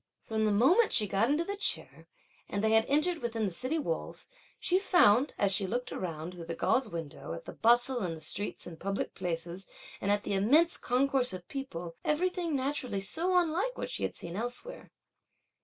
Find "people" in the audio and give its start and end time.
11.47-11.97